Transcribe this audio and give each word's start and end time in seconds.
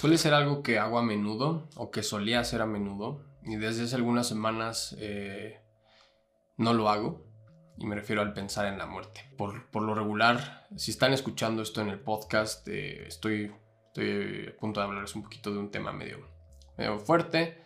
suele 0.00 0.16
ser 0.16 0.32
algo 0.32 0.62
que 0.62 0.78
hago 0.78 0.98
a 0.98 1.02
menudo 1.02 1.68
o 1.76 1.90
que 1.90 2.02
solía 2.02 2.40
hacer 2.40 2.62
a 2.62 2.66
menudo 2.66 3.22
y 3.42 3.56
desde 3.56 3.84
hace 3.84 3.96
algunas 3.96 4.26
semanas 4.26 4.96
eh, 4.98 5.60
no 6.56 6.72
lo 6.72 6.88
hago 6.88 7.26
y 7.76 7.84
me 7.84 7.96
refiero 7.96 8.22
al 8.22 8.32
pensar 8.32 8.64
en 8.64 8.78
la 8.78 8.86
muerte. 8.86 9.30
Por, 9.36 9.70
por 9.70 9.82
lo 9.82 9.94
regular, 9.94 10.66
si 10.74 10.90
están 10.90 11.12
escuchando 11.12 11.60
esto 11.60 11.82
en 11.82 11.90
el 11.90 12.00
podcast, 12.00 12.66
eh, 12.68 13.08
estoy, 13.08 13.52
estoy 13.88 14.48
a 14.48 14.58
punto 14.58 14.80
de 14.80 14.86
hablarles 14.86 15.14
un 15.16 15.22
poquito 15.22 15.52
de 15.52 15.58
un 15.58 15.70
tema 15.70 15.92
medio, 15.92 16.26
medio 16.78 16.98
fuerte, 16.98 17.62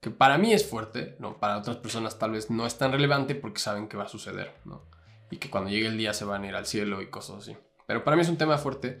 que 0.00 0.12
para 0.12 0.38
mí 0.38 0.52
es 0.52 0.64
fuerte, 0.64 1.16
¿no? 1.18 1.40
para 1.40 1.58
otras 1.58 1.78
personas 1.78 2.16
tal 2.16 2.30
vez 2.30 2.48
no 2.48 2.64
es 2.64 2.78
tan 2.78 2.92
relevante 2.92 3.34
porque 3.34 3.58
saben 3.58 3.88
que 3.88 3.96
va 3.96 4.04
a 4.04 4.08
suceder, 4.08 4.54
¿no? 4.64 4.86
y 5.32 5.38
que 5.38 5.50
cuando 5.50 5.68
llegue 5.68 5.88
el 5.88 5.98
día 5.98 6.14
se 6.14 6.26
van 6.26 6.44
a 6.44 6.46
ir 6.46 6.54
al 6.54 6.66
cielo 6.66 7.02
y 7.02 7.10
cosas 7.10 7.38
así. 7.38 7.56
Pero 7.88 8.04
para 8.04 8.16
mí 8.16 8.22
es 8.22 8.28
un 8.28 8.38
tema 8.38 8.56
fuerte. 8.56 9.00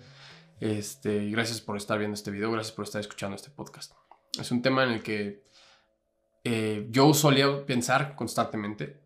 Este, 0.62 1.28
gracias 1.28 1.60
por 1.60 1.76
estar 1.76 1.98
viendo 1.98 2.14
este 2.14 2.30
video, 2.30 2.52
gracias 2.52 2.72
por 2.72 2.84
estar 2.84 3.00
escuchando 3.00 3.34
este 3.34 3.50
podcast. 3.50 3.94
Es 4.38 4.52
un 4.52 4.62
tema 4.62 4.84
en 4.84 4.90
el 4.90 5.02
que 5.02 5.42
eh, 6.44 6.86
yo 6.88 7.12
solía 7.14 7.66
pensar 7.66 8.14
constantemente 8.14 9.00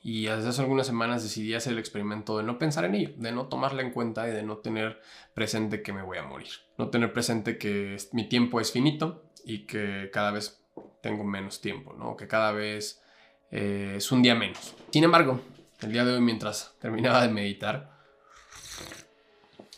y 0.00 0.28
hace 0.28 0.58
algunas 0.62 0.86
semanas 0.86 1.22
decidí 1.22 1.52
hacer 1.52 1.74
el 1.74 1.80
experimento 1.80 2.38
de 2.38 2.44
no 2.44 2.58
pensar 2.58 2.86
en 2.86 2.94
ello, 2.94 3.10
de 3.18 3.30
no 3.30 3.46
tomarla 3.48 3.82
en 3.82 3.90
cuenta 3.90 4.26
y 4.26 4.32
de 4.32 4.42
no 4.42 4.56
tener 4.56 5.02
presente 5.34 5.82
que 5.82 5.92
me 5.92 6.00
voy 6.00 6.16
a 6.16 6.22
morir. 6.22 6.48
No 6.78 6.88
tener 6.88 7.12
presente 7.12 7.58
que 7.58 7.98
mi 8.12 8.26
tiempo 8.26 8.58
es 8.58 8.72
finito 8.72 9.30
y 9.44 9.66
que 9.66 10.08
cada 10.14 10.30
vez 10.30 10.64
tengo 11.02 11.24
menos 11.24 11.60
tiempo, 11.60 11.92
¿no? 11.92 12.16
Que 12.16 12.26
cada 12.26 12.52
vez 12.52 13.02
eh, 13.50 13.96
es 13.98 14.10
un 14.12 14.22
día 14.22 14.34
menos. 14.34 14.74
Sin 14.90 15.04
embargo, 15.04 15.42
el 15.82 15.92
día 15.92 16.06
de 16.06 16.14
hoy 16.14 16.22
mientras 16.22 16.74
terminaba 16.80 17.20
de 17.20 17.28
meditar, 17.28 17.91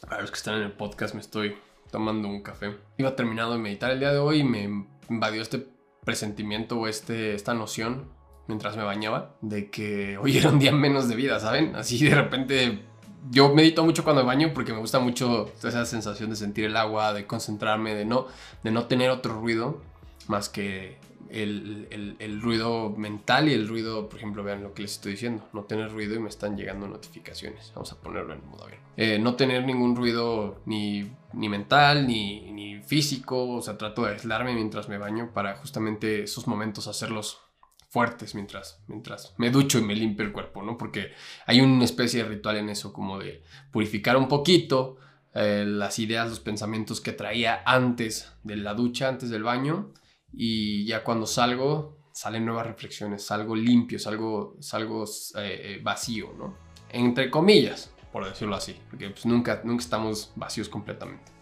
para 0.07 0.23
los 0.23 0.31
que 0.31 0.37
están 0.37 0.57
en 0.57 0.63
el 0.63 0.73
podcast 0.73 1.15
me 1.15 1.21
estoy 1.21 1.57
tomando 1.91 2.29
un 2.29 2.43
café. 2.43 2.77
Iba 2.99 3.17
terminado 3.17 3.53
de 3.53 3.59
meditar 3.59 3.91
el 3.91 4.01
día 4.01 4.13
de 4.13 4.19
hoy 4.19 4.41
y 4.41 4.45
me 4.45 4.87
invadió 5.09 5.43
este 5.43 5.67
presentimiento 6.05 6.79
o 6.79 6.89
este, 6.89 7.35
esta 7.35 7.55
noción 7.55 8.11
mientras 8.47 8.77
me 8.77 8.83
bañaba 8.83 9.37
de 9.41 9.71
que 9.71 10.19
hoy 10.19 10.37
era 10.37 10.51
un 10.51 10.59
día 10.59 10.73
menos 10.73 11.09
de 11.09 11.17
vida, 11.17 11.41
¿saben? 11.41 11.75
Así 11.77 12.03
de 12.05 12.15
repente 12.15 12.83
yo 13.31 13.55
medito 13.55 13.85
mucho 13.85 14.05
cuando 14.05 14.23
me 14.23 14.27
baño 14.27 14.53
porque 14.55 14.73
me 14.73 14.81
gusta 14.81 14.99
mucho 14.99 15.51
esa 15.63 15.87
sensación 15.87 16.31
de 16.31 16.37
sentir 16.37 16.67
el 16.67 16.77
agua, 16.77 17.15
de 17.15 17.27
concentrarme, 17.27 17.95
de 17.95 18.05
no, 18.05 18.27
de 18.63 18.71
no 18.71 18.85
tener 18.85 19.11
otro 19.11 19.41
ruido 19.41 19.81
más 20.29 20.49
que 20.49 20.99
el, 21.43 22.41
ruido 22.41 22.91
mental 22.91 23.49
y 23.49 23.53
el 23.53 23.67
ruido, 23.67 24.09
por 24.09 24.19
ejemplo, 24.19 24.45
vean 24.45 24.63
lo 24.63 24.73
que 24.73 24.83
les 24.83 24.93
estoy 24.93 25.13
diciendo, 25.13 25.49
no 25.53 25.65
tener 25.65 25.91
ruido 25.91 26.15
y 26.15 26.21
me 26.21 26.29
están 26.29 26.57
llegando 26.57 26.87
notificaciones, 26.87 27.73
vamos 27.75 27.93
a 27.93 28.01
ponerlo 28.01 28.35
en 28.35 28.47
modo 28.47 28.65
avión. 28.65 28.81
Eh, 28.97 29.19
no 29.19 29.35
tener 29.35 29.65
ningún 29.65 29.97
ruido 29.97 30.63
ni, 30.67 31.11
ni 31.33 31.49
mental 31.49 32.07
ni, 32.07 32.53
ni, 32.53 32.81
físico, 32.83 33.49
o 33.49 33.63
sea, 33.63 33.77
trato 33.77 34.05
de 34.05 34.13
aislarme 34.13 34.55
mientras 34.55 34.89
me 34.89 34.99
baño 34.99 35.33
para 35.33 35.57
justamente 35.57 36.25
esos 36.25 36.47
momentos 36.47 36.87
hacerlos 36.87 37.41
fuertes 37.89 38.35
mientras, 38.35 38.83
mientras 38.89 39.35
me 39.39 39.51
ducho 39.51 39.79
y 39.79 39.83
me 39.83 39.95
limpio 39.95 40.27
el 40.27 40.33
cuerpo, 40.33 40.63
¿no? 40.63 40.77
Porque 40.77 41.13
hay 41.47 41.61
una 41.61 41.85
especie 41.85 42.23
de 42.23 42.29
ritual 42.29 42.57
en 42.57 42.69
eso, 42.69 42.93
como 42.93 43.19
de 43.19 43.43
purificar 43.71 44.17
un 44.17 44.29
poquito 44.29 44.99
eh, 45.33 45.65
las 45.67 45.99
ideas, 45.99 46.29
los 46.29 46.41
pensamientos 46.41 47.01
que 47.01 47.13
traía 47.13 47.63
antes 47.65 48.33
de 48.43 48.57
la 48.57 48.75
ducha, 48.75 49.09
antes 49.09 49.31
del 49.31 49.43
baño, 49.43 49.93
y 50.37 50.85
ya 50.85 51.05
cuando 51.05 51.27
salgo, 51.27 51.97
salen 52.13 52.45
nuevas 52.47 52.67
reflexiones, 52.67 53.25
salgo 53.25 53.57
limpio, 53.57 53.99
salgo, 53.99 54.57
salgo 54.61 55.05
eh, 55.37 55.61
eh, 55.77 55.81
vacío, 55.83 56.33
¿no? 56.37 56.57
Entre 56.91 57.31
comillas, 57.31 57.93
por 58.13 58.25
decirlo 58.25 58.55
así, 58.55 58.77
porque 58.89 59.11
pues 59.11 59.27
nunca, 59.27 59.63
nunca 59.65 59.83
estamos 59.83 60.33
vacíos 60.37 60.69
completamente. 60.69 61.33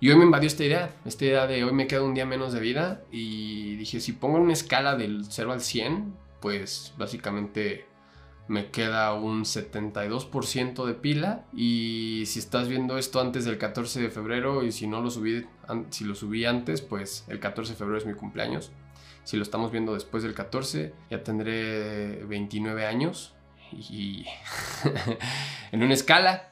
Y 0.00 0.08
hoy 0.08 0.16
me 0.16 0.24
invadió 0.24 0.46
esta 0.46 0.64
idea, 0.64 0.96
esta 1.04 1.26
idea 1.26 1.46
de 1.46 1.62
hoy 1.62 1.72
me 1.72 1.86
queda 1.86 2.02
un 2.02 2.14
día 2.14 2.24
menos 2.24 2.54
de 2.54 2.60
vida 2.60 3.02
y 3.12 3.76
dije, 3.76 4.00
si 4.00 4.12
pongo 4.12 4.38
una 4.38 4.54
escala 4.54 4.96
del 4.96 5.26
0 5.28 5.52
al 5.52 5.60
100, 5.60 6.14
pues 6.40 6.94
básicamente 6.96 7.86
me 8.50 8.72
queda 8.72 9.14
un 9.14 9.44
72% 9.44 10.84
de 10.84 10.94
pila. 10.94 11.44
Y 11.54 12.24
si 12.26 12.40
estás 12.40 12.68
viendo 12.68 12.98
esto 12.98 13.20
antes 13.20 13.44
del 13.44 13.58
14 13.58 14.00
de 14.02 14.10
febrero 14.10 14.64
y 14.64 14.72
si 14.72 14.88
no 14.88 15.00
lo 15.00 15.08
subí 15.08 15.46
si 15.90 16.04
lo 16.04 16.16
subí 16.16 16.44
antes 16.44 16.80
pues 16.80 17.24
el 17.28 17.38
14 17.38 17.74
de 17.74 17.78
febrero 17.78 17.98
es 17.98 18.06
mi 18.06 18.14
cumpleaños. 18.14 18.72
Si 19.22 19.36
lo 19.36 19.44
estamos 19.44 19.70
viendo 19.70 19.94
después 19.94 20.24
del 20.24 20.34
14 20.34 20.92
ya 21.08 21.22
tendré 21.22 22.24
29 22.24 22.86
años. 22.86 23.36
Y 23.72 24.26
en 25.70 25.84
una 25.84 25.94
escala 25.94 26.50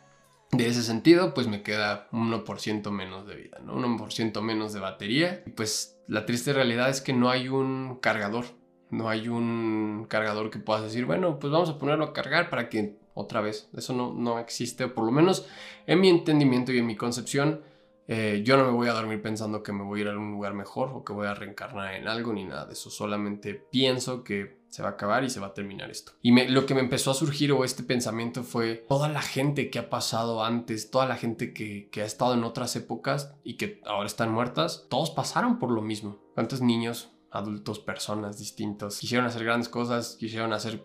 de 0.52 0.68
ese 0.68 0.84
sentido 0.84 1.34
pues 1.34 1.48
me 1.48 1.62
queda 1.62 2.06
un 2.12 2.30
1% 2.30 2.92
menos 2.92 3.26
de 3.26 3.34
vida, 3.34 3.58
¿no? 3.64 3.74
Un 3.74 3.98
1% 3.98 4.40
menos 4.40 4.72
de 4.72 4.78
batería. 4.78 5.42
Y 5.46 5.50
pues 5.50 5.98
la 6.06 6.26
triste 6.26 6.52
realidad 6.52 6.90
es 6.90 7.00
que 7.00 7.12
no 7.12 7.28
hay 7.28 7.48
un 7.48 7.98
cargador 8.00 8.44
no 8.90 9.08
hay 9.08 9.28
un 9.28 10.06
cargador 10.08 10.50
que 10.50 10.58
puedas 10.58 10.82
decir, 10.82 11.04
bueno, 11.04 11.38
pues 11.38 11.52
vamos 11.52 11.70
a 11.70 11.78
ponerlo 11.78 12.04
a 12.04 12.12
cargar 12.12 12.50
para 12.50 12.68
que 12.68 12.96
otra 13.14 13.40
vez, 13.40 13.68
eso 13.76 13.92
no, 13.92 14.12
no 14.12 14.38
existe, 14.38 14.86
por 14.86 15.04
lo 15.04 15.10
menos 15.10 15.46
en 15.86 16.00
mi 16.00 16.08
entendimiento 16.08 16.72
y 16.72 16.78
en 16.78 16.86
mi 16.86 16.96
concepción, 16.96 17.62
eh, 18.06 18.42
yo 18.44 18.56
no 18.56 18.64
me 18.64 18.70
voy 18.70 18.88
a 18.88 18.92
dormir 18.92 19.20
pensando 19.20 19.62
que 19.62 19.72
me 19.72 19.82
voy 19.82 20.00
a 20.00 20.02
ir 20.02 20.08
a 20.08 20.18
un 20.18 20.30
lugar 20.30 20.54
mejor 20.54 20.90
o 20.94 21.04
que 21.04 21.12
voy 21.12 21.26
a 21.26 21.34
reencarnar 21.34 21.94
en 21.94 22.08
algo 22.08 22.32
ni 22.32 22.44
nada 22.44 22.64
de 22.64 22.72
eso, 22.72 22.90
solamente 22.90 23.54
pienso 23.54 24.24
que 24.24 24.58
se 24.68 24.82
va 24.82 24.90
a 24.90 24.92
acabar 24.92 25.24
y 25.24 25.30
se 25.30 25.40
va 25.40 25.48
a 25.48 25.54
terminar 25.54 25.90
esto. 25.90 26.12
Y 26.22 26.32
lo 26.48 26.64
que 26.64 26.74
me 26.74 26.80
empezó 26.80 27.10
a 27.10 27.14
surgir 27.14 27.52
o 27.52 27.64
este 27.64 27.82
pensamiento 27.82 28.44
fue 28.44 28.76
toda 28.88 29.08
la 29.08 29.22
gente 29.22 29.70
que 29.70 29.78
ha 29.78 29.90
pasado 29.90 30.44
antes, 30.44 30.90
toda 30.90 31.06
la 31.06 31.16
gente 31.16 31.52
que, 31.52 31.88
que 31.90 32.02
ha 32.02 32.06
estado 32.06 32.34
en 32.34 32.44
otras 32.44 32.76
épocas 32.76 33.34
y 33.44 33.56
que 33.56 33.80
ahora 33.86 34.06
están 34.06 34.30
muertas, 34.30 34.86
todos 34.88 35.10
pasaron 35.10 35.58
por 35.58 35.70
lo 35.70 35.82
mismo. 35.82 36.18
¿Cuántos 36.34 36.60
niños 36.60 37.10
adultos, 37.30 37.78
personas 37.78 38.38
distintos. 38.38 38.98
Quisieron 38.98 39.26
hacer 39.26 39.44
grandes 39.44 39.68
cosas, 39.68 40.16
quisieron 40.18 40.52
hacer 40.52 40.82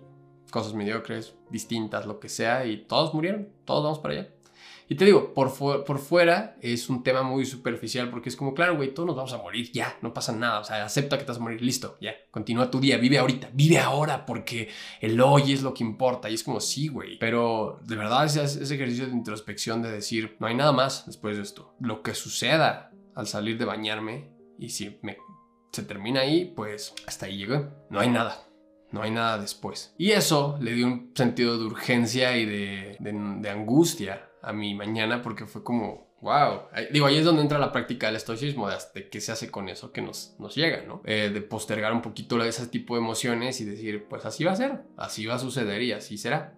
cosas 0.52 0.74
mediocres, 0.74 1.36
distintas, 1.50 2.06
lo 2.06 2.20
que 2.20 2.30
sea, 2.30 2.66
y 2.66 2.86
todos 2.86 3.14
murieron, 3.14 3.50
todos 3.66 3.84
vamos 3.84 4.00
para 4.00 4.14
allá. 4.14 4.30
Y 4.90 4.96
te 4.96 5.06
digo, 5.06 5.34
por, 5.34 5.52
por 5.86 5.98
fuera 5.98 6.58
es 6.62 6.90
un 6.90 7.04
tema 7.04 7.24
muy 7.24 7.46
superficial 7.46 8.09
porque 8.09 8.30
es 8.30 8.36
como, 8.36 8.54
claro, 8.54 8.76
güey, 8.76 8.94
todos 8.94 9.08
nos 9.08 9.16
vamos 9.16 9.34
a 9.34 9.38
morir, 9.38 9.72
ya, 9.72 9.98
no 10.02 10.14
pasa 10.14 10.34
nada, 10.34 10.59
o 10.59 10.64
sea, 10.64 10.86
acepta 10.86 11.18
que 11.18 11.24
te 11.24 11.30
vas 11.30 11.38
a 11.38 11.42
morir, 11.42 11.62
listo, 11.62 11.98
ya, 12.02 12.14
continúa 12.30 12.70
tu 12.70 12.80
día, 12.80 12.98
vive 12.98 13.18
ahorita, 13.18 13.50
vive 13.54 13.80
ahora 13.80 14.25
porque 14.25 14.70
el 15.00 15.20
hoy 15.22 15.54
es 15.54 15.64
lo 15.64 15.74
que 15.74 15.84
importa. 15.84 16.30
Y 16.30 16.36
es 16.36 16.44
como, 16.44 16.60
sí, 16.60 16.90
güey, 16.90 17.18
pero 17.18 17.80
de 17.86 17.96
verdad 17.96 18.25
ese, 18.25 18.44
ese 18.44 18.75
ejercicio 18.75 19.08
de 19.08 19.14
introspección 19.14 19.81
de 19.81 19.92
decir, 19.92 20.36
no 20.40 20.48
hay 20.48 20.56
nada 20.56 20.74
más 20.74 21.06
después 21.06 21.38
de 21.38 21.44
esto. 21.44 21.74
Lo 21.80 22.04
que 22.04 22.14
suceda 22.14 22.92
al 23.16 23.28
salir 23.28 23.58
de 23.58 23.66
bañarme 23.66 24.31
y 24.60 24.70
si 24.70 25.00
me 25.02 25.18
se 25.74 25.84
termina 25.84 26.22
ahí, 26.22 26.54
pues 26.56 26.94
hasta 27.08 27.26
ahí 27.26 27.38
llegó. 27.38 27.68
No 27.90 28.00
hay 28.00 28.10
nada. 28.10 28.48
No 28.92 29.02
hay 29.02 29.10
nada 29.10 29.40
después. 29.40 29.94
Y 29.98 30.12
eso 30.12 30.58
le 30.62 30.74
dio 30.74 30.86
un 30.86 31.12
sentido 31.16 31.58
de 31.58 31.66
urgencia 31.66 32.38
y 32.38 32.46
de, 32.46 32.96
de, 33.00 33.50
angustia 33.50 34.30
a 34.44 34.54
mi 34.54 34.76
mañana 34.76 35.24
porque 35.24 35.48
fue 35.48 35.64
como, 35.64 36.16
wow. 36.22 36.68
Digo, 36.92 37.08
ahí 37.08 37.18
es 37.18 37.26
donde 37.26 37.42
entra 37.42 37.58
la 37.58 37.72
práctica 37.72 38.06
del 38.06 38.18
estoicismo, 38.18 38.70
de, 38.70 39.10
qué 39.10 39.20
se 39.20 39.32
hace 39.32 39.50
con 39.50 39.68
eso 39.68 39.92
que 39.92 40.04
nos, 40.04 40.36
nos 40.38 40.54
llega, 40.54 40.84
¿no? 40.84 41.02
Eh, 41.06 41.32
de 41.34 41.42
postergar 41.42 41.92
un 41.92 42.04
poquito 42.04 42.42
ese 42.44 42.68
tipo 42.68 42.94
de 42.94 43.02
emociones 43.02 43.60
y 43.62 43.66
decir, 43.66 44.06
pues 44.08 44.26
así 44.26 44.44
va 44.44 44.52
a 44.52 44.56
ser, 44.56 44.84
así 44.96 45.26
va 45.26 45.36
a 45.36 45.40
suceder 45.40 45.82
y 45.82 45.92
así 45.92 46.20
será. 46.20 46.54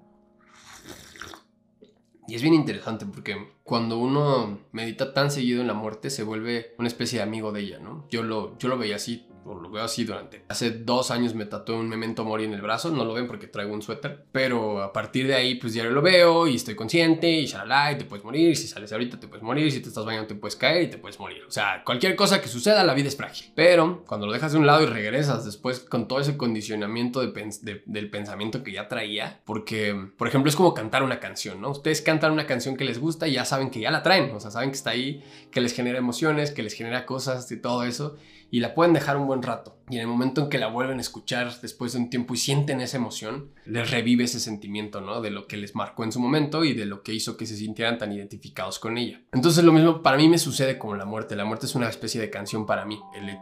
Y 2.28 2.36
es 2.36 2.42
bien 2.42 2.54
interesante 2.54 3.06
porque 3.06 3.36
cuando 3.64 4.00
uno 4.00 4.60
medita 4.72 5.14
tan 5.14 5.30
seguido 5.30 5.62
en 5.62 5.68
la 5.68 5.74
muerte 5.74 6.10
se 6.10 6.24
vuelve 6.24 6.74
una 6.80 6.88
especie 6.88 7.20
de 7.20 7.24
amigo 7.24 7.52
de 7.52 7.62
ella, 7.62 7.80
¿no? 7.80 8.08
Yo 8.10 8.24
lo, 8.24 8.58
yo 8.58 8.68
lo 8.68 8.78
veía 8.78 8.96
así 8.96 9.28
lo 9.54 9.70
veo 9.70 9.84
así 9.84 10.04
durante. 10.04 10.44
Hace 10.50 10.72
dos 10.72 11.12
años 11.12 11.36
me 11.36 11.46
tatué 11.46 11.76
un 11.76 11.88
memento 11.88 12.24
mori 12.24 12.46
en 12.46 12.54
el 12.54 12.62
brazo, 12.62 12.90
no 12.90 13.06
lo 13.06 13.14
ven 13.14 13.28
porque 13.28 13.48
traigo 13.48 13.74
un 13.74 13.82
suéter, 13.82 14.26
pero 14.32 14.82
a 14.82 14.92
partir 14.92 15.28
de 15.28 15.36
ahí, 15.36 15.56
pues 15.56 15.74
ya 15.74 15.84
lo 15.84 16.02
veo 16.02 16.48
y 16.48 16.56
estoy 16.56 16.76
consciente 16.76 17.30
y 17.30 17.46
shalala, 17.46 17.92
y 17.92 17.98
te 17.98 18.06
puedes 18.06 18.26
morir. 18.26 18.56
Si 18.58 18.68
sales 18.68 18.92
ahorita, 18.92 19.20
te 19.20 19.28
puedes 19.28 19.44
morir. 19.44 19.72
Si 19.72 19.82
te 19.82 19.90
estás 19.90 20.06
bañando, 20.06 20.28
te 20.28 20.36
puedes 20.36 20.56
caer 20.56 20.84
y 20.84 20.90
te 20.90 20.98
puedes 20.98 21.20
morir. 21.20 21.44
O 21.48 21.52
sea, 21.52 21.84
cualquier 21.86 22.16
cosa 22.16 22.42
que 22.42 22.48
suceda, 22.48 22.84
la 22.84 22.94
vida 22.94 23.08
es 23.08 23.16
frágil. 23.16 23.52
Pero 23.56 24.04
cuando 24.08 24.26
lo 24.26 24.34
dejas 24.34 24.54
de 24.54 24.58
un 24.58 24.66
lado 24.66 24.82
y 24.82 24.88
regresas 24.88 25.46
después 25.46 25.80
con 25.80 26.08
todo 26.08 26.20
ese 26.20 26.38
condicionamiento 26.38 27.22
del 27.22 28.10
pensamiento 28.10 28.64
que 28.64 28.72
ya 28.72 28.88
traía, 28.88 29.42
porque, 29.46 30.10
por 30.18 30.28
ejemplo, 30.28 30.50
es 30.50 30.56
como 30.56 30.74
cantar 30.74 31.04
una 31.04 31.20
canción, 31.20 31.62
¿no? 31.62 31.70
Ustedes 31.72 32.02
cantan 32.02 32.32
una 32.32 32.48
canción 32.48 32.76
que 32.76 32.86
les 32.86 33.00
gusta 33.00 33.28
y 33.28 33.34
ya 33.34 33.46
saben 33.46 33.70
que 33.70 33.80
ya 33.80 33.92
la 33.92 34.04
traen, 34.04 34.32
o 34.32 34.40
sea, 34.40 34.52
saben 34.52 34.70
que 34.70 34.78
está 34.78 34.92
ahí, 34.92 35.24
que 35.52 35.62
les 35.62 35.74
genera 35.74 35.98
emociones, 35.98 36.52
que 36.52 36.64
les 36.64 36.74
genera 36.74 37.06
cosas 37.06 37.52
y 37.52 37.58
todo 37.58 37.84
eso 37.84 38.16
y 38.52 38.60
la 38.60 38.74
pueden 38.74 38.94
dejar 38.94 39.18
un 39.18 39.28
buen 39.28 39.42
rato. 39.42 39.78
Y 39.90 39.96
en 39.96 40.02
el 40.02 40.08
momento 40.08 40.42
en 40.42 40.50
que 40.50 40.58
la 40.58 40.68
vuelven 40.68 40.98
a 40.98 41.02
escuchar 41.02 41.62
después 41.62 41.94
de 41.94 42.00
un 42.00 42.10
tiempo 42.10 42.34
y 42.34 42.38
sienten 42.38 42.82
esa 42.82 42.98
emoción, 42.98 43.52
les 43.66 43.92
revive 43.92 44.24
ese 44.24 44.40
sentimiento, 44.40 45.00
¿no? 45.00 45.22
De 45.22 45.30
lo 45.30 45.48
que 45.48 45.58
les 45.58 45.76
marcó 45.76 46.04
en 46.04 46.12
su 46.12 46.20
momento 46.20 46.64
y 46.64 46.74
de 46.74 46.86
lo 46.86 47.04
que 47.04 47.14
hizo 47.14 47.38
que 47.38 47.46
se 47.46 47.56
sintieran 47.56 47.98
tan 47.98 48.12
identificados 48.12 48.80
con 48.80 48.98
ella. 48.98 49.22
Entonces 49.32 49.64
lo 49.64 49.72
mismo 49.72 50.02
para 50.02 50.18
mí 50.18 50.28
me 50.28 50.40
sucede 50.40 50.80
con 50.80 50.98
la 50.98 51.06
muerte. 51.06 51.36
La 51.36 51.46
muerte 51.46 51.68
es 51.68 51.76
una 51.76 51.90
especie 51.90 52.20
de 52.20 52.30
canción 52.30 52.66
para 52.66 52.86
mí, 52.86 53.00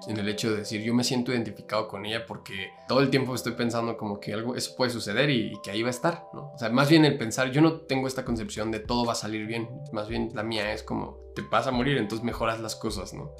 en 0.08 0.18
el 0.18 0.28
hecho 0.30 0.52
de 0.52 0.58
decir 0.58 0.82
yo 0.82 0.94
me 0.94 1.04
siento 1.04 1.32
identificado 1.32 1.88
con 1.88 2.06
ella 2.06 2.26
porque 2.26 2.72
todo 2.88 3.00
el 3.00 3.10
tiempo 3.10 3.34
estoy 3.36 3.54
pensando 3.54 3.96
como 3.96 4.20
que 4.20 4.34
algo, 4.34 4.56
eso 4.56 4.76
puede 4.76 4.92
suceder 4.92 5.30
y, 5.30 5.54
y 5.54 5.62
que 5.64 5.72
ahí 5.72 5.82
va 5.82 5.88
a 5.88 5.92
estar, 5.92 6.26
¿no? 6.34 6.52
O 6.54 6.58
sea, 6.58 6.70
más 6.70 6.90
bien 6.90 7.06
el 7.06 7.18
pensar, 7.18 7.52
yo 7.52 7.62
no 7.62 7.82
tengo 7.82 8.08
esta 8.08 8.26
concepción 8.26 8.72
de 8.72 8.80
todo 8.80 9.06
va 9.06 9.14
a 9.14 9.16
salir 9.16 9.46
bien, 9.46 9.70
más 9.92 10.08
bien 10.08 10.32
la 10.34 10.44
mía 10.44 10.74
es 10.74 10.84
como 10.84 11.24
te 11.36 11.42
vas 11.42 11.68
a 11.68 11.72
morir, 11.72 11.98
entonces 11.98 12.24
mejoras 12.24 12.60
las 12.60 12.76
cosas, 12.76 13.14
¿no? 13.14 13.32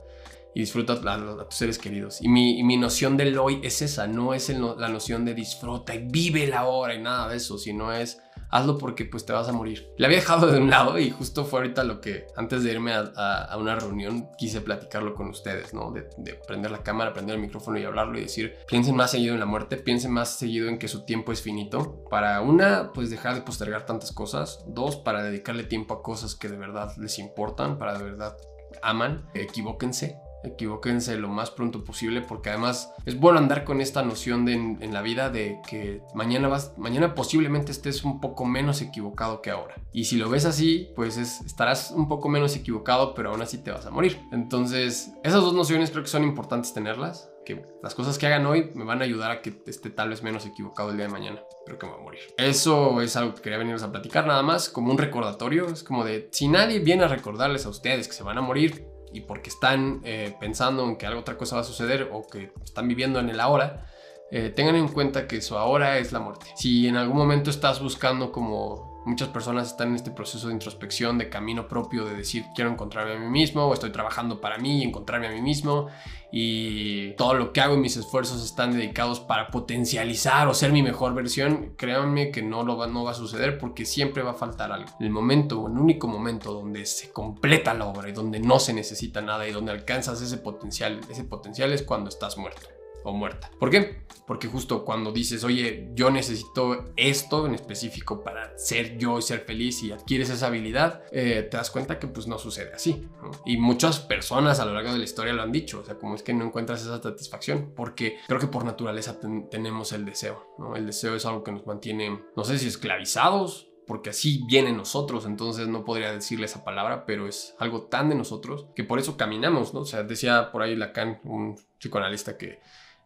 Y 0.56 0.62
disfruta 0.62 0.94
a, 0.94 1.46
tus 1.46 1.56
seres 1.56 1.80
queridos. 1.80 2.22
Y 2.22 2.30
mi, 2.30 2.64
mi, 2.64 2.78
noción 2.78 3.18
del 3.18 3.38
hoy 3.38 3.60
es 3.64 3.82
esa, 3.82 4.08
no 4.08 4.34
es 4.34 4.50
la 4.50 4.90
noción 4.90 5.26
de 5.26 5.34
disfruta 5.34 5.96
y 5.96 6.08
vive 6.08 6.48
la 6.48 6.66
hora 6.66 6.96
y 6.96 7.02
nada 7.02 7.30
de 7.30 7.38
eso, 7.38 7.58
sino 7.58 7.92
es 7.92 8.20
hazlo 8.54 8.78
porque 8.78 9.06
pues 9.06 9.26
te 9.26 9.34
vas 9.34 9.50
a 9.50 9.52
morir. 9.52 9.92
Le 9.98 10.06
había 10.06 10.20
dejado 10.20 10.48
de 10.52 10.60
un 10.60 10.70
lado 10.70 11.00
y 11.00 11.10
justo 11.10 11.44
fue 11.44 11.60
ahorita 11.60 11.84
lo 11.84 12.00
que 12.00 12.28
antes 12.36 12.64
de 12.64 12.72
irme 12.72 12.94
a, 12.94 13.58
una 13.60 13.76
reunión 13.76 14.30
quise 14.38 14.62
platicarlo 14.62 15.16
con 15.16 15.30
ustedes, 15.30 15.74
¿no? 15.74 15.92
De, 15.92 16.08
de, 16.18 16.36
prender 16.36 16.70
la 16.70 16.84
cámara, 16.84 17.14
prender 17.14 17.36
el 17.36 17.42
micrófono 17.42 17.80
y 17.80 17.84
hablarlo 17.84 18.18
y 18.18 18.22
decir, 18.22 18.56
piensen 18.68 18.96
más 18.96 19.12
seguido 19.12 19.34
en 19.34 19.40
la 19.40 19.46
muerte, 19.48 19.78
piensen 19.78 20.12
más 20.12 20.38
seguido 20.38 20.70
en 20.70 20.78
que 20.78 20.88
su 20.88 21.04
tiempo 21.04 21.32
es 21.32 21.42
finito. 21.42 22.04
Para 22.10 22.42
una, 22.42 22.92
pues 22.94 23.10
dejar 23.10 23.34
de 23.34 23.42
postergar 23.42 23.86
tantas 23.86 24.12
cosas. 24.12 24.64
Dos, 24.68 24.98
para 24.98 25.24
dedicarle 25.24 25.64
tiempo 25.64 25.96
a 25.96 26.04
cosas 26.04 26.36
que 26.36 26.48
de 26.48 26.58
verdad 26.58 26.92
les 26.98 27.18
importan, 27.18 27.80
para 27.80 27.98
de 27.98 28.04
verdad 28.04 28.38
aman. 28.84 29.28
Equivóquense 29.34 30.20
equivóquense 30.44 31.18
lo 31.18 31.30
más 31.30 31.52
pronto 31.52 31.84
posible 31.84 32.22
porque 32.22 32.50
además 32.50 32.94
es 33.06 33.20
bueno 33.20 33.40
andar 33.40 33.64
con 33.64 33.82
esta 33.82 34.04
noción 34.04 34.46
de, 34.46 34.54
en, 34.54 34.94
la 34.94 35.02
vida 35.02 35.30
de 35.30 35.60
que 35.68 36.02
mañana 36.14 36.48
vas 36.48 36.74
mañana 36.78 37.16
posiblemente 37.16 37.72
estés 37.72 38.04
un 38.04 38.20
poco 38.20 38.46
menos 38.46 38.82
equivocado 38.82 39.42
que 39.42 39.52
ahora 39.52 39.76
y 39.92 40.06
si 40.06 40.18
lo 40.18 40.30
ves 40.30 40.46
así 40.46 40.90
pues 40.96 41.18
estarás 41.18 41.92
un 41.92 42.08
poco 42.08 42.30
menos 42.30 42.56
equivocado 42.56 43.14
pero 43.14 43.32
aún 43.32 43.42
así 43.42 43.58
te 43.58 43.72
vas 43.72 43.86
a 43.86 43.92
morir 43.92 44.20
entonces 44.32 45.14
esas 45.24 45.42
dos 45.42 45.54
nociones 45.54 45.92
creo 45.92 46.04
que 46.04 46.10
son 46.10 46.24
importantes 46.24 46.74
tenerlas 46.74 47.30
que 47.44 47.66
las 47.82 47.96
cosas 47.96 48.18
que 48.18 48.26
hagan 48.26 48.46
hoy 48.46 48.72
me 48.74 48.84
van 48.86 49.02
a 49.02 49.06
ayudar 49.06 49.32
a 49.32 49.42
que 49.42 49.62
esté 49.68 49.90
tal 49.90 50.10
vez 50.10 50.24
menos 50.24 50.46
equivocado 50.46 50.92
el 50.92 50.98
día 50.98 51.08
de 51.08 51.12
mañana, 51.12 51.44
pero 51.66 51.78
que 51.78 51.86
me 51.86 51.92
voy 51.92 52.02
a 52.02 52.04
morir. 52.04 52.22
Eso 52.38 53.02
es 53.02 53.16
algo 53.16 53.36
que 53.36 53.42
quería 53.42 53.58
venirles 53.58 53.84
a 53.84 53.92
platicar 53.92 54.26
nada 54.26 54.42
más, 54.44 54.70
como 54.70 54.92
un 54.92 54.98
recordatorio, 54.98 55.68
es 55.68 55.84
como 55.84 56.04
de, 56.04 56.30
si 56.32 56.48
nadie 56.48 56.80
viene 56.80 57.04
a 57.04 57.08
recordarles 57.08 57.66
a 57.66 57.70
ustedes 57.70 58.08
que 58.08 58.14
se 58.14 58.24
van 58.24 58.38
a 58.38 58.42
morir, 58.42 58.88
y 59.14 59.22
porque 59.22 59.50
están 59.50 60.02
eh, 60.04 60.36
pensando 60.40 60.84
en 60.84 60.98
que 60.98 61.06
algo 61.06 61.22
otra 61.22 61.38
cosa 61.38 61.56
va 61.56 61.62
a 61.62 61.66
suceder 61.66 62.10
o 62.12 62.28
que 62.28 62.52
están 62.64 62.88
viviendo 62.88 63.20
en 63.20 63.30
el 63.30 63.40
ahora, 63.40 63.86
eh, 64.32 64.50
tengan 64.50 64.76
en 64.76 64.88
cuenta 64.88 65.28
que 65.28 65.42
su 65.42 65.58
ahora 65.58 66.00
es 66.00 66.12
la 66.12 66.20
muerte. 66.20 66.48
Si 66.56 66.88
en 66.88 66.98
algún 66.98 67.18
momento 67.18 67.50
estás 67.50 67.82
buscando 67.82 68.32
como 68.32 68.93
Muchas 69.06 69.28
personas 69.30 69.68
están 69.68 69.90
en 69.90 69.96
este 69.96 70.12
proceso 70.12 70.48
de 70.48 70.54
introspección, 70.54 71.18
de 71.18 71.30
camino 71.30 71.68
propio, 71.68 72.06
de 72.06 72.16
decir 72.16 72.46
quiero 72.56 72.72
encontrarme 72.72 73.14
a 73.14 73.20
mí 73.20 73.28
mismo, 73.28 73.66
o 73.66 73.74
estoy 73.74 73.92
trabajando 73.92 74.40
para 74.40 74.58
mí 74.58 74.80
y 74.80 74.84
encontrarme 74.84 75.28
a 75.28 75.32
mí 75.32 75.42
mismo, 75.42 75.88
y 76.32 77.12
todo 77.16 77.34
lo 77.34 77.52
que 77.52 77.62
hago 77.62 77.76
y 77.76 77.80
mis 77.80 77.98
esfuerzos 77.98 78.44
están 78.44 78.72
dedicados 78.72 79.20
para 79.20 79.50
potencializar 79.50 80.48
o 80.48 80.54
ser 80.54 80.72
mi 80.72 80.82
mejor 80.82 81.14
versión. 81.14 81.74
Créanme 81.78 82.32
que 82.32 82.42
no, 82.42 82.64
lo 82.64 82.78
va, 82.78 82.88
no 82.88 83.04
va 83.04 83.12
a 83.12 83.16
suceder 83.16 83.58
porque 83.58 83.86
siempre 83.86 84.24
va 84.24 84.32
a 84.32 84.36
faltar 84.36 84.72
algo. 84.72 84.90
El 85.00 85.10
momento, 85.10 85.68
el 85.68 85.78
único 85.78 86.08
momento 86.08 86.54
donde 86.54 86.86
se 86.86 87.12
completa 87.12 87.74
la 87.74 87.86
obra 87.86 88.10
y 88.10 88.14
donde 88.14 88.40
no 88.40 88.60
se 88.60 88.74
necesita 88.74 89.22
nada 89.22 89.48
y 89.48 89.52
donde 89.52 89.72
alcanzas 89.72 90.22
ese 90.22 90.38
potencial, 90.38 91.02
ese 91.10 91.24
potencial 91.24 91.72
es 91.74 91.84
cuando 91.84 92.10
estás 92.10 92.38
muerto 92.38 92.68
o 93.04 93.14
muerta. 93.14 93.52
¿Por 93.60 93.70
qué? 93.70 94.04
Porque 94.26 94.48
justo 94.48 94.86
cuando 94.86 95.12
dices, 95.12 95.44
oye, 95.44 95.90
yo 95.94 96.10
necesito 96.10 96.94
esto 96.96 97.46
en 97.46 97.56
específico 97.56 98.24
para 98.24 98.58
ser 98.58 98.98
yo 98.98 99.20
y 99.20 99.22
ser 99.22 99.42
feliz 99.42 99.84
y 99.84 99.92
adquieres 99.92 100.30
esa 100.30 100.48
habilidad, 100.48 101.04
eh, 101.12 101.48
te 101.50 101.58
das 101.58 101.72
cuenta 101.72 102.00
que 102.00 102.08
pues 102.08 102.28
no 102.28 102.38
sucede 102.38 102.74
así. 102.74 103.08
Y 103.46 103.58
muchas 103.58 104.00
personas 104.00 104.60
a 104.60 104.66
lo 104.66 104.74
largo 104.74 104.94
de 104.94 105.00
la 105.00 105.04
historia 105.04 105.34
lo 105.34 105.42
han 105.42 105.52
dicho, 105.52 105.82
o 105.82 105.86
sea, 105.86 105.96
como 105.96 106.16
es 106.16 106.24
que 106.24 106.34
no 106.34 106.46
encuentras 106.46 106.82
esa 106.82 107.02
satisfacción, 107.02 107.74
porque 107.76 108.18
creo 108.28 108.40
que 108.40 108.48
por 108.48 108.64
naturaleza 108.64 109.20
tenemos 109.52 109.92
el 109.92 110.06
deseo, 110.06 110.56
¿no? 110.58 110.76
El 110.76 110.86
deseo 110.86 111.16
es 111.16 111.26
algo 111.26 111.44
que 111.44 111.52
nos 111.52 111.66
mantiene, 111.66 112.22
no 112.36 112.44
sé 112.44 112.58
si 112.58 112.68
esclavizados, 112.68 113.70
porque 113.86 114.12
así 114.12 114.44
viene 114.48 114.72
nosotros, 114.72 115.26
entonces 115.26 115.68
no 115.68 115.84
podría 115.84 116.12
decirle 116.12 116.46
esa 116.46 116.64
palabra, 116.64 117.06
pero 117.06 117.28
es 117.28 117.56
algo 117.60 117.84
tan 117.84 118.10
de 118.10 118.16
nosotros 118.16 118.68
que 118.76 118.84
por 118.84 119.00
eso 119.00 119.18
caminamos, 119.18 119.74
¿no? 119.74 119.82
O 119.82 119.86
sea, 119.86 120.04
decía 120.04 120.52
por 120.52 120.62
ahí 120.62 120.76
Lacan, 120.76 121.20
un 121.24 121.58
psicoanalista, 121.80 122.38
que 122.38 122.60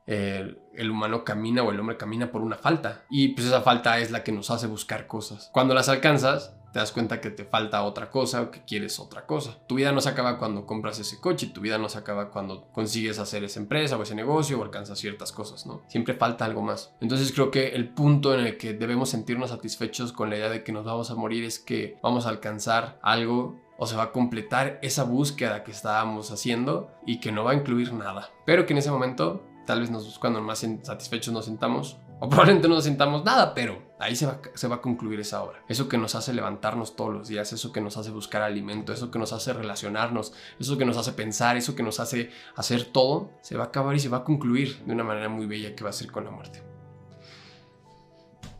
el, 0.07 0.89
humano 0.89 1.23
camina 1.23 1.63
o 1.63 1.71
el 1.71 1.79
hombre 1.79 1.97
camina 1.97 2.31
por 2.31 2.41
una 2.41 2.55
falta. 2.55 3.03
Y 3.09 3.29
pues 3.29 3.47
esa 3.47 3.61
falta 3.61 3.99
es 3.99 4.11
la 4.11 4.23
que 4.23 4.31
nos 4.31 4.49
hace 4.49 4.67
buscar 4.67 5.05
cosas. 5.07 5.49
Cuando 5.53 5.73
las 5.73 5.89
alcanzas, 5.89 6.55
te 6.71 6.79
das 6.79 6.91
cuenta 6.91 7.21
que 7.21 7.29
te 7.29 7.45
falta 7.45 7.83
otra 7.83 8.09
cosa 8.09 8.41
o 8.41 8.51
que 8.51 8.63
quieres 8.63 8.99
otra 8.99 9.25
cosa. 9.25 9.57
Tu 9.67 9.75
vida 9.75 9.91
no 9.91 10.01
se 10.01 10.09
acaba 10.09 10.37
cuando 10.37 10.65
compras 10.65 10.99
ese 10.99 11.19
coche, 11.19 11.47
tu 11.47 11.61
vida 11.61 11.77
no 11.77 11.89
se 11.89 11.97
acaba 11.97 12.29
cuando 12.29 12.67
consigues 12.71 13.19
hacer 13.19 13.43
esa 13.43 13.59
empresa 13.59 13.97
o 13.97 14.03
ese 14.03 14.15
negocio 14.15 14.59
o 14.59 14.63
alcanzas 14.63 14.99
ciertas 14.99 15.31
cosas, 15.31 15.65
¿no? 15.65 15.81
Siempre 15.87 16.13
falta 16.13 16.45
algo 16.45 16.61
más. 16.61 16.93
Entonces 17.01 17.31
creo 17.31 17.51
que 17.51 17.69
el 17.69 17.89
punto 17.89 18.33
en 18.33 18.41
el 18.41 18.57
que 18.57 18.73
debemos 18.73 19.09
sentirnos 19.09 19.49
satisfechos 19.49 20.11
con 20.13 20.29
la 20.29 20.37
idea 20.37 20.49
de 20.49 20.63
que 20.63 20.71
nos 20.71 20.85
vamos 20.85 21.09
a 21.11 21.15
morir 21.15 21.43
es 21.43 21.59
que 21.59 21.97
vamos 22.01 22.25
a 22.25 22.29
alcanzar 22.29 22.99
algo 23.01 23.59
o 23.79 23.85
se 23.85 23.95
va 23.95 24.03
a 24.03 24.11
completar 24.11 24.79
esa 24.81 25.03
búsqueda 25.03 25.63
que 25.63 25.71
estábamos 25.71 26.31
haciendo 26.31 26.91
y 27.05 27.19
que 27.19 27.31
no 27.31 27.43
va 27.43 27.51
a 27.51 27.55
incluir 27.55 27.93
nada. 27.93 28.31
Pero 28.45 28.65
que 28.65 28.73
en 28.73 28.79
ese 28.79 28.91
momento 28.91 29.43
tal 29.67 29.81
vez 29.81 29.91
cuando 30.19 30.41
más 30.41 30.65
satisfechos 30.81 31.33
nos 31.33 31.45
sentamos, 31.45 31.97
o 32.19 32.27
probablemente 32.29 32.67
no 32.67 32.75
nos 32.75 32.85
sentamos 32.85 33.23
nada, 33.23 33.53
pero 33.53 33.93
ahí 33.99 34.15
se 34.15 34.25
va, 34.25 34.39
se 34.55 34.67
va 34.67 34.77
a 34.77 34.81
concluir 34.81 35.19
esa 35.19 35.43
obra. 35.43 35.63
Eso 35.67 35.87
que 35.87 35.97
nos 35.97 36.15
hace 36.15 36.33
levantarnos 36.33 36.95
todos 36.95 37.13
los 37.13 37.27
días, 37.27 37.53
eso 37.53 37.71
que 37.71 37.81
nos 37.81 37.97
hace 37.97 38.09
buscar 38.09 38.41
alimento, 38.41 38.93
eso 38.93 39.11
que 39.11 39.19
nos 39.19 39.33
hace 39.33 39.53
relacionarnos, 39.53 40.33
eso 40.59 40.77
que 40.77 40.85
nos 40.85 40.97
hace 40.97 41.11
pensar, 41.11 41.57
eso 41.57 41.75
que 41.75 41.83
nos 41.83 41.99
hace 41.99 42.31
hacer 42.55 42.85
todo, 42.85 43.29
se 43.41 43.57
va 43.57 43.65
a 43.65 43.67
acabar 43.67 43.95
y 43.95 43.99
se 43.99 44.09
va 44.09 44.17
a 44.17 44.23
concluir 44.23 44.83
de 44.85 44.93
una 44.93 45.03
manera 45.03 45.29
muy 45.29 45.45
bella 45.45 45.75
que 45.75 45.83
va 45.83 45.91
a 45.91 45.93
ser 45.93 46.11
con 46.11 46.23
la 46.23 46.31
muerte. 46.31 46.63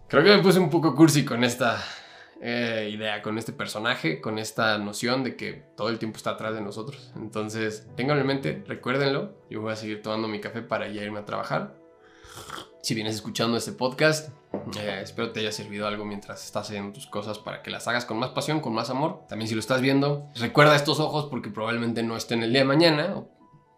Creo 0.09 0.23
que 0.23 0.35
me 0.35 0.43
puse 0.43 0.59
un 0.59 0.69
poco 0.69 0.93
cursi 0.93 1.25
con 1.25 1.43
esta 1.43 1.83
eh, 2.41 2.89
idea, 2.93 3.21
con 3.21 3.37
este 3.37 3.51
personaje, 3.51 4.21
con 4.21 4.37
esta 4.37 4.77
noción 4.77 5.23
de 5.23 5.35
que 5.35 5.65
todo 5.75 5.89
el 5.89 5.99
tiempo 5.99 6.17
está 6.17 6.31
atrás 6.31 6.53
de 6.53 6.61
nosotros. 6.61 7.11
Entonces, 7.15 7.87
tenganlo 7.95 8.21
en 8.21 8.27
mente, 8.27 8.63
recuérdenlo. 8.67 9.33
Yo 9.49 9.61
voy 9.61 9.73
a 9.73 9.75
seguir 9.75 10.01
tomando 10.01 10.27
mi 10.27 10.39
café 10.39 10.61
para 10.61 10.87
ya 10.87 11.03
irme 11.03 11.19
a 11.19 11.25
trabajar. 11.25 11.75
Si 12.81 12.93
vienes 12.93 13.15
escuchando 13.15 13.57
este 13.57 13.71
podcast, 13.71 14.29
eh, 14.79 14.99
espero 15.01 15.31
te 15.31 15.41
haya 15.41 15.51
servido 15.51 15.87
algo 15.87 16.05
mientras 16.05 16.45
estás 16.45 16.67
haciendo 16.67 16.93
tus 16.93 17.07
cosas 17.07 17.39
para 17.39 17.61
que 17.61 17.71
las 17.71 17.87
hagas 17.87 18.05
con 18.05 18.17
más 18.17 18.29
pasión, 18.29 18.61
con 18.61 18.73
más 18.73 18.89
amor. 18.89 19.25
También 19.27 19.49
si 19.49 19.55
lo 19.55 19.59
estás 19.59 19.81
viendo, 19.81 20.29
recuerda 20.35 20.75
estos 20.75 20.99
ojos 20.99 21.25
porque 21.25 21.49
probablemente 21.49 22.03
no 22.03 22.15
estén 22.15 22.43
el 22.43 22.51
día 22.51 22.61
de 22.61 22.67
mañana, 22.67 23.23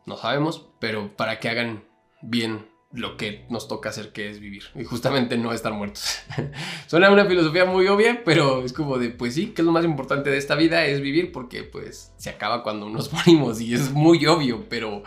no 0.06 0.18
sabemos, 0.18 0.70
pero 0.80 1.16
para 1.16 1.40
que 1.40 1.50
hagan 1.50 1.86
bien 2.22 2.70
lo 2.92 3.18
que 3.18 3.46
nos 3.50 3.68
toca 3.68 3.90
hacer 3.90 4.12
que 4.12 4.30
es 4.30 4.40
vivir 4.40 4.64
y 4.74 4.84
justamente 4.84 5.38
no 5.38 5.54
estar 5.54 5.74
muertos. 5.74 6.20
Suena 6.88 7.12
una 7.12 7.26
filosofía 7.26 7.66
muy 7.66 7.88
obvia, 7.88 8.24
pero 8.26 8.64
es 8.64 8.74
como 8.74 8.98
de, 8.98 9.10
pues 9.10 9.36
sí, 9.36 9.48
que 9.48 9.62
es 9.62 9.66
lo 9.66 9.72
más 9.72 9.86
importante 9.86 10.32
de 10.32 10.38
esta 10.38 10.56
vida 10.56 10.86
es 10.86 11.00
vivir 11.00 11.32
porque 11.32 11.64
pues 11.64 12.12
se 12.18 12.30
acaba 12.32 12.64
cuando 12.64 12.90
nos 12.90 13.14
morimos 13.14 13.62
y 13.62 13.74
es 13.74 13.92
muy 13.92 14.26
obvio, 14.26 14.66
pero, 14.70 15.04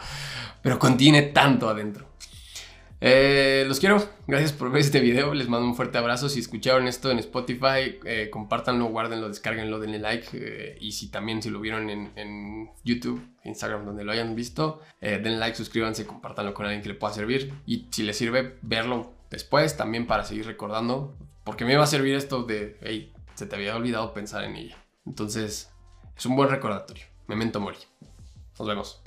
pero 0.62 0.78
contiene 0.78 1.22
tanto 1.22 1.68
adentro. 1.68 2.06
Eh, 3.04 3.64
los 3.66 3.80
quiero, 3.80 4.00
gracias 4.28 4.52
por 4.52 4.70
ver 4.70 4.80
este 4.80 5.00
video, 5.00 5.34
les 5.34 5.48
mando 5.48 5.66
un 5.66 5.74
fuerte 5.74 5.98
abrazo, 5.98 6.28
si 6.28 6.38
escucharon 6.38 6.86
esto 6.86 7.10
en 7.10 7.18
Spotify, 7.18 7.98
eh, 8.04 8.28
compártanlo, 8.30 8.84
guárdenlo, 8.86 9.26
descárguenlo, 9.26 9.80
denle 9.80 9.98
like 9.98 10.28
eh, 10.34 10.78
y 10.80 10.92
si 10.92 11.08
también 11.08 11.42
si 11.42 11.50
lo 11.50 11.58
vieron 11.58 11.90
en, 11.90 12.70
YouTube, 12.84 13.20
Instagram, 13.42 13.86
donde 13.86 14.04
lo 14.04 14.12
hayan 14.12 14.36
visto, 14.36 14.82
denle 15.00 15.36
like, 15.38 15.56
suscríbanse, 15.56 16.06
compártanlo 16.06 16.54
con 16.54 16.64
alguien 16.64 16.80
que 16.80 16.90
le 16.90 16.94
pueda 16.94 17.12
servir 17.12 17.52
y 17.66 17.88
si 17.90 18.04
les 18.04 18.16
sirve 18.16 18.54
verlo 18.62 19.14
después 19.30 19.76
también 19.76 20.06
para 20.06 20.22
seguir 20.22 20.46
recordando, 20.46 21.16
porque 21.42 21.64
me 21.64 21.74
va 21.74 21.82
a 21.82 21.88
servir 21.88 22.14
esto 22.14 22.44
de, 22.44 22.78
hey, 22.82 23.12
se 23.34 23.46
te 23.46 23.56
había 23.56 23.74
olvidado 23.74 24.14
pensar 24.14 24.44
en 24.44 24.54
ella. 24.54 24.76
Entonces, 25.06 25.72
es 26.16 26.26
un 26.26 26.36
buen 26.36 26.50
recordatorio. 26.50 27.04
Memento 27.26 27.58
mori. 27.58 27.78
Nos 28.56 28.68
vemos. 28.68 29.01